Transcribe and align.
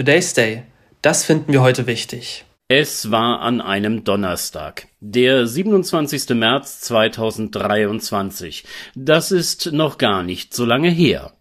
Today's 0.00 0.32
Day. 0.32 0.62
Das 1.02 1.26
finden 1.26 1.52
wir 1.52 1.60
heute 1.60 1.86
wichtig. 1.86 2.46
Es 2.68 3.10
war 3.10 3.42
an 3.42 3.60
einem 3.60 4.02
Donnerstag, 4.02 4.86
der 5.00 5.46
27. 5.46 6.30
März 6.30 6.80
2023. 6.80 8.64
Das 8.94 9.30
ist 9.30 9.72
noch 9.72 9.98
gar 9.98 10.22
nicht 10.22 10.54
so 10.54 10.64
lange 10.64 10.88
her. 10.88 11.34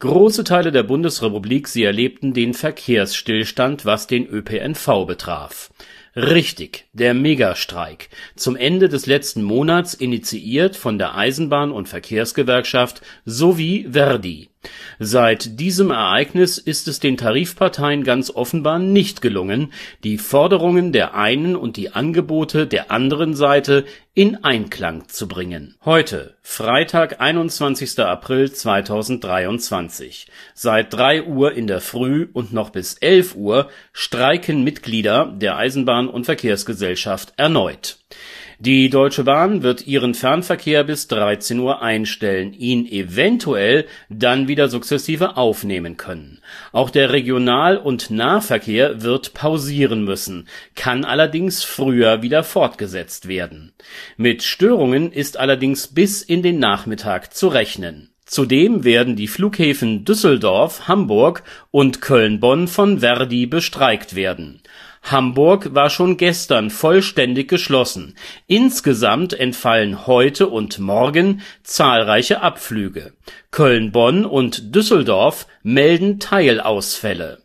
Große 0.00 0.44
Teile 0.44 0.70
der 0.70 0.82
Bundesrepublik, 0.82 1.66
sie 1.66 1.84
erlebten 1.84 2.34
den 2.34 2.52
Verkehrsstillstand, 2.52 3.86
was 3.86 4.06
den 4.06 4.26
ÖPNV 4.26 5.06
betraf. 5.06 5.70
Richtig, 6.14 6.84
der 6.92 7.14
Megastreik, 7.14 8.10
zum 8.36 8.54
Ende 8.54 8.90
des 8.90 9.06
letzten 9.06 9.42
Monats 9.42 9.94
initiiert 9.94 10.76
von 10.76 10.98
der 10.98 11.16
Eisenbahn- 11.16 11.72
und 11.72 11.88
Verkehrsgewerkschaft 11.88 13.00
sowie 13.24 13.88
Verdi. 13.90 14.50
Seit 14.98 15.58
diesem 15.60 15.90
Ereignis 15.90 16.58
ist 16.58 16.88
es 16.88 17.00
den 17.00 17.16
Tarifparteien 17.16 18.04
ganz 18.04 18.30
offenbar 18.30 18.78
nicht 18.78 19.22
gelungen, 19.22 19.72
die 20.02 20.18
Forderungen 20.18 20.92
der 20.92 21.14
einen 21.14 21.56
und 21.56 21.76
die 21.76 21.90
Angebote 21.90 22.66
der 22.66 22.90
anderen 22.90 23.34
Seite 23.34 23.84
in 24.14 24.44
Einklang 24.44 25.08
zu 25.08 25.26
bringen. 25.26 25.74
Heute, 25.84 26.36
Freitag, 26.40 27.20
21. 27.20 27.98
April 27.98 28.52
2023. 28.52 30.28
Seit 30.54 30.92
drei 30.92 31.24
Uhr 31.24 31.52
in 31.52 31.66
der 31.66 31.80
Früh 31.80 32.28
und 32.32 32.52
noch 32.52 32.70
bis 32.70 32.94
elf 32.94 33.34
Uhr 33.34 33.68
streiken 33.92 34.62
Mitglieder 34.62 35.34
der 35.36 35.56
Eisenbahn- 35.56 36.08
und 36.08 36.26
Verkehrsgesellschaft 36.26 37.34
erneut 37.36 37.98
die 38.64 38.88
Deutsche 38.88 39.24
Bahn 39.24 39.62
wird 39.62 39.86
ihren 39.86 40.14
Fernverkehr 40.14 40.84
bis 40.84 41.06
13 41.08 41.58
Uhr 41.58 41.82
einstellen, 41.82 42.54
ihn 42.54 42.86
eventuell 42.86 43.84
dann 44.08 44.48
wieder 44.48 44.68
sukzessive 44.68 45.36
aufnehmen 45.36 45.98
können. 45.98 46.40
Auch 46.72 46.88
der 46.88 47.12
Regional 47.12 47.76
und 47.76 48.10
Nahverkehr 48.10 49.02
wird 49.02 49.34
pausieren 49.34 50.04
müssen, 50.04 50.48
kann 50.74 51.04
allerdings 51.04 51.62
früher 51.62 52.22
wieder 52.22 52.42
fortgesetzt 52.42 53.28
werden. 53.28 53.74
Mit 54.16 54.42
Störungen 54.42 55.12
ist 55.12 55.36
allerdings 55.36 55.88
bis 55.88 56.22
in 56.22 56.42
den 56.42 56.58
Nachmittag 56.58 57.34
zu 57.34 57.48
rechnen. 57.48 58.13
Zudem 58.34 58.82
werden 58.82 59.14
die 59.14 59.28
Flughäfen 59.28 60.04
Düsseldorf, 60.04 60.88
Hamburg 60.88 61.44
und 61.70 62.00
Köln-Bonn 62.00 62.66
von 62.66 62.98
Verdi 62.98 63.46
bestreikt 63.46 64.16
werden 64.16 64.60
Hamburg 65.04 65.72
war 65.72 65.88
schon 65.88 66.16
gestern 66.16 66.70
vollständig 66.70 67.46
geschlossen, 67.46 68.16
insgesamt 68.48 69.34
entfallen 69.34 70.08
heute 70.08 70.48
und 70.48 70.80
morgen 70.80 71.42
zahlreiche 71.62 72.40
Abflüge. 72.40 73.12
Köln-Bonn 73.52 74.24
und 74.24 74.74
Düsseldorf 74.74 75.46
melden 75.62 76.18
Teilausfälle. 76.18 77.38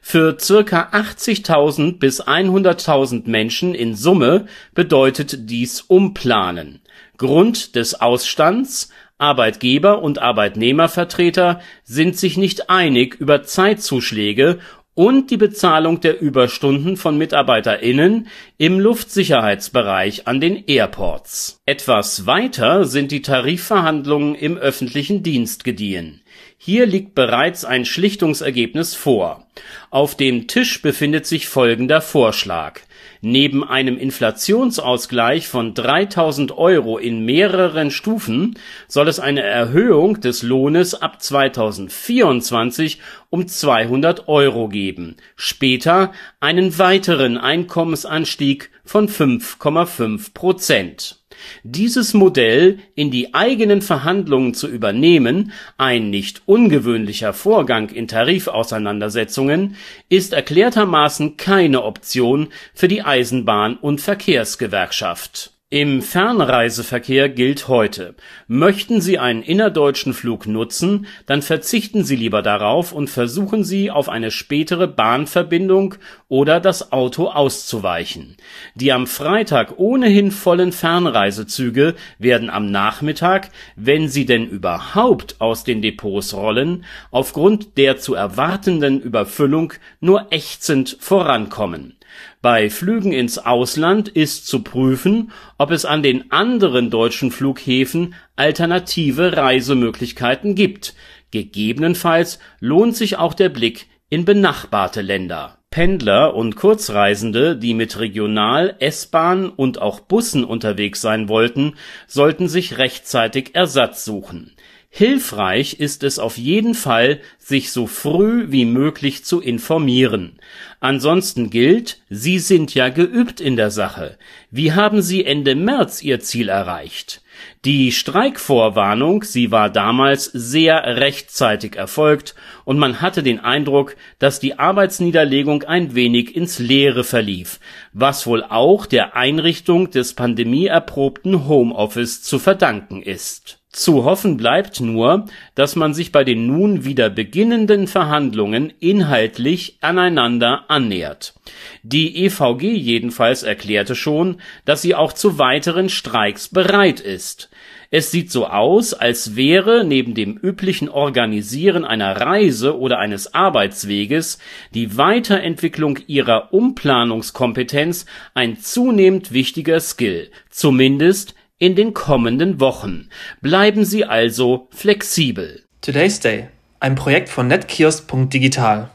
Für 0.00 0.38
circa 0.40 0.88
80.000 0.92 1.98
bis 1.98 2.22
100.000 2.22 3.28
Menschen 3.28 3.74
in 3.74 3.94
Summe 3.94 4.46
bedeutet 4.74 5.50
dies 5.50 5.82
Umplanen. 5.82 6.80
Grund 7.18 7.76
des 7.76 8.00
Ausstands 8.00 8.88
Arbeitgeber 9.22 10.02
und 10.02 10.20
Arbeitnehmervertreter 10.20 11.60
sind 11.84 12.18
sich 12.18 12.36
nicht 12.36 12.68
einig 12.68 13.14
über 13.14 13.44
Zeitzuschläge 13.44 14.58
und 14.94 15.30
die 15.30 15.36
Bezahlung 15.36 16.00
der 16.00 16.20
Überstunden 16.20 16.96
von 16.96 17.16
MitarbeiterInnen 17.16 18.26
im 18.58 18.78
Luftsicherheitsbereich 18.78 20.26
an 20.26 20.40
den 20.40 20.64
Airports. 20.66 21.60
Etwas 21.64 22.26
weiter 22.26 22.84
sind 22.84 23.10
die 23.10 23.22
Tarifverhandlungen 23.22 24.34
im 24.34 24.58
öffentlichen 24.58 25.22
Dienst 25.22 25.64
gediehen. 25.64 26.20
Hier 26.58 26.86
liegt 26.86 27.14
bereits 27.14 27.64
ein 27.64 27.84
Schlichtungsergebnis 27.84 28.94
vor. 28.94 29.46
Auf 29.90 30.16
dem 30.16 30.46
Tisch 30.46 30.82
befindet 30.82 31.26
sich 31.26 31.46
folgender 31.46 32.00
Vorschlag 32.00 32.80
Neben 33.24 33.62
einem 33.62 33.98
Inflationsausgleich 33.98 35.46
von 35.46 35.74
3.000 35.74 36.56
Euro 36.56 36.98
in 36.98 37.24
mehreren 37.24 37.92
Stufen 37.92 38.58
soll 38.88 39.06
es 39.06 39.20
eine 39.20 39.42
Erhöhung 39.42 40.20
des 40.20 40.42
Lohnes 40.42 41.00
ab 41.00 41.22
2024 41.22 42.98
um 43.30 43.46
200 43.46 44.26
Euro 44.26 44.68
geben, 44.68 45.18
später 45.36 46.10
einen 46.40 46.76
weiteren 46.80 47.38
Einkommensanstieg 47.38 48.72
von 48.84 49.08
5,5 49.08 50.34
Prozent 50.34 51.21
dieses 51.62 52.14
Modell 52.14 52.78
in 52.94 53.10
die 53.10 53.34
eigenen 53.34 53.82
Verhandlungen 53.82 54.54
zu 54.54 54.68
übernehmen, 54.68 55.52
ein 55.78 56.10
nicht 56.10 56.42
ungewöhnlicher 56.46 57.32
Vorgang 57.32 57.90
in 57.90 58.08
Tarifauseinandersetzungen, 58.08 59.76
ist 60.08 60.32
erklärtermaßen 60.32 61.36
keine 61.36 61.84
Option 61.84 62.48
für 62.74 62.88
die 62.88 63.02
Eisenbahn 63.02 63.76
und 63.76 64.00
Verkehrsgewerkschaft 64.00 65.51
im 65.72 66.02
Fernreiseverkehr 66.02 67.30
gilt 67.30 67.66
heute: 67.66 68.14
Möchten 68.46 69.00
Sie 69.00 69.18
einen 69.18 69.42
innerdeutschen 69.42 70.12
Flug 70.12 70.46
nutzen, 70.46 71.06
dann 71.24 71.40
verzichten 71.40 72.04
Sie 72.04 72.14
lieber 72.14 72.42
darauf 72.42 72.92
und 72.92 73.08
versuchen 73.08 73.64
Sie 73.64 73.90
auf 73.90 74.10
eine 74.10 74.30
spätere 74.30 74.86
Bahnverbindung 74.86 75.94
oder 76.28 76.60
das 76.60 76.92
Auto 76.92 77.28
auszuweichen. 77.28 78.36
Die 78.74 78.92
am 78.92 79.06
Freitag 79.06 79.78
ohnehin 79.78 80.30
vollen 80.30 80.72
Fernreisezüge 80.72 81.94
werden 82.18 82.50
am 82.50 82.70
Nachmittag, 82.70 83.48
wenn 83.74 84.10
sie 84.10 84.26
denn 84.26 84.46
überhaupt 84.46 85.36
aus 85.40 85.64
den 85.64 85.80
Depots 85.80 86.34
rollen, 86.34 86.84
aufgrund 87.10 87.78
der 87.78 87.96
zu 87.96 88.12
erwartenden 88.12 89.00
Überfüllung 89.00 89.72
nur 90.00 90.26
ächzend 90.32 90.98
vorankommen 91.00 91.96
bei 92.40 92.70
Flügen 92.70 93.12
ins 93.12 93.38
Ausland 93.38 94.08
ist 94.08 94.46
zu 94.46 94.62
prüfen, 94.62 95.32
ob 95.58 95.70
es 95.70 95.84
an 95.84 96.02
den 96.02 96.30
anderen 96.30 96.90
deutschen 96.90 97.30
Flughäfen 97.30 98.14
alternative 98.36 99.36
Reisemöglichkeiten 99.36 100.54
gibt, 100.54 100.94
gegebenenfalls 101.30 102.38
lohnt 102.60 102.96
sich 102.96 103.16
auch 103.16 103.34
der 103.34 103.48
Blick 103.48 103.86
in 104.08 104.24
benachbarte 104.24 105.00
Länder. 105.00 105.58
Pendler 105.70 106.34
und 106.34 106.54
Kurzreisende, 106.54 107.56
die 107.56 107.72
mit 107.72 107.98
Regional 107.98 108.76
S-Bahn 108.78 109.48
und 109.48 109.80
auch 109.80 110.00
Bussen 110.00 110.44
unterwegs 110.44 111.00
sein 111.00 111.28
wollten, 111.28 111.76
sollten 112.06 112.46
sich 112.46 112.76
rechtzeitig 112.76 113.54
Ersatz 113.54 114.04
suchen 114.04 114.54
Hilfreich 114.94 115.80
ist 115.80 116.02
es 116.02 116.18
auf 116.18 116.36
jeden 116.36 116.74
Fall, 116.74 117.20
sich 117.38 117.72
so 117.72 117.86
früh 117.86 118.52
wie 118.52 118.66
möglich 118.66 119.24
zu 119.24 119.40
informieren. 119.40 120.38
Ansonsten 120.80 121.48
gilt, 121.48 122.02
Sie 122.10 122.38
sind 122.38 122.74
ja 122.74 122.90
geübt 122.90 123.40
in 123.40 123.56
der 123.56 123.70
Sache. 123.70 124.18
Wie 124.50 124.72
haben 124.72 125.00
Sie 125.00 125.24
Ende 125.24 125.54
März 125.54 126.02
Ihr 126.02 126.20
Ziel 126.20 126.50
erreicht? 126.50 127.22
Die 127.64 127.90
Streikvorwarnung, 127.90 129.22
sie 129.22 129.50
war 129.50 129.70
damals 129.70 130.26
sehr 130.26 130.84
rechtzeitig 130.84 131.74
erfolgt 131.74 132.34
und 132.66 132.78
man 132.78 133.00
hatte 133.00 133.22
den 133.22 133.40
Eindruck, 133.40 133.96
dass 134.18 134.40
die 134.40 134.58
Arbeitsniederlegung 134.58 135.62
ein 135.62 135.94
wenig 135.94 136.36
ins 136.36 136.58
Leere 136.58 137.02
verlief, 137.02 137.60
was 137.94 138.26
wohl 138.26 138.44
auch 138.44 138.84
der 138.84 139.16
Einrichtung 139.16 139.90
des 139.90 140.12
pandemieerprobten 140.12 141.48
Homeoffice 141.48 142.22
zu 142.22 142.38
verdanken 142.38 143.02
ist 143.02 143.61
zu 143.72 144.04
hoffen 144.04 144.36
bleibt 144.36 144.80
nur, 144.80 145.24
dass 145.54 145.76
man 145.76 145.94
sich 145.94 146.12
bei 146.12 146.24
den 146.24 146.46
nun 146.46 146.84
wieder 146.84 147.08
beginnenden 147.08 147.86
Verhandlungen 147.86 148.70
inhaltlich 148.80 149.78
aneinander 149.80 150.66
annähert. 150.68 151.32
Die 151.82 152.24
EVG 152.24 152.74
jedenfalls 152.74 153.42
erklärte 153.42 153.94
schon, 153.94 154.42
dass 154.66 154.82
sie 154.82 154.94
auch 154.94 155.14
zu 155.14 155.38
weiteren 155.38 155.88
Streiks 155.88 156.48
bereit 156.48 157.00
ist. 157.00 157.48
Es 157.94 158.10
sieht 158.10 158.30
so 158.30 158.46
aus, 158.46 158.94
als 158.94 159.36
wäre 159.36 159.84
neben 159.84 160.14
dem 160.14 160.36
üblichen 160.36 160.88
Organisieren 160.88 161.84
einer 161.84 162.20
Reise 162.20 162.78
oder 162.78 162.98
eines 162.98 163.34
Arbeitsweges 163.34 164.38
die 164.72 164.96
Weiterentwicklung 164.96 165.98
ihrer 166.06 166.54
Umplanungskompetenz 166.54 168.06
ein 168.32 168.58
zunehmend 168.58 169.32
wichtiger 169.32 169.78
Skill, 169.80 170.30
zumindest 170.48 171.34
in 171.62 171.76
den 171.76 171.94
kommenden 171.94 172.58
Wochen. 172.58 173.08
Bleiben 173.40 173.84
Sie 173.84 174.04
also 174.04 174.66
flexibel. 174.72 175.62
Today's 175.80 176.18
Day, 176.18 176.48
ein 176.80 176.96
Projekt 176.96 177.28
von 177.28 177.46
netkiosk.digital. 177.46 178.90